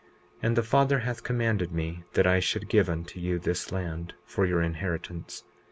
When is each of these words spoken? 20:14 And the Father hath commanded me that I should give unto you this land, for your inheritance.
20:14 0.37 0.37
And 0.47 0.55
the 0.57 0.63
Father 0.63 0.99
hath 1.01 1.21
commanded 1.23 1.71
me 1.71 2.03
that 2.13 2.25
I 2.25 2.39
should 2.39 2.67
give 2.69 2.89
unto 2.89 3.19
you 3.19 3.37
this 3.37 3.71
land, 3.71 4.15
for 4.25 4.47
your 4.47 4.63
inheritance. 4.63 5.43